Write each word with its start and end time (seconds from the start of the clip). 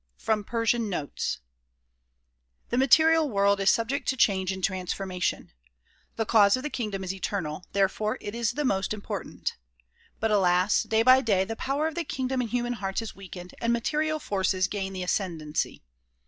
From 0.17 0.43
Persian 0.43 0.89
Notes 0.89 1.41
THE 2.69 2.77
material 2.79 3.29
world 3.29 3.59
is 3.59 3.69
subject 3.69 4.07
to 4.07 4.17
change 4.17 4.51
and 4.51 4.63
transformation. 4.63 5.51
The 6.15 6.25
cause 6.25 6.57
of 6.57 6.63
the 6.63 6.71
kingdom 6.71 7.03
is 7.03 7.13
eternal; 7.13 7.65
therefore 7.73 8.17
it 8.19 8.33
is 8.33 8.53
the 8.53 8.65
most 8.65 8.95
important. 8.95 9.57
But 10.19 10.31
alas! 10.31 10.81
day 10.81 11.03
by 11.03 11.21
day 11.21 11.43
the 11.45 11.55
power 11.55 11.85
of 11.87 11.93
the 11.93 12.03
kingdom 12.03 12.41
in 12.41 12.47
human 12.47 12.73
hearts 12.73 13.03
is 13.03 13.15
weakened 13.15 13.53
and 13.61 13.71
material 13.71 14.17
forces 14.17 14.67
gain 14.67 14.93
the 14.93 15.03
ascendency. 15.03 15.83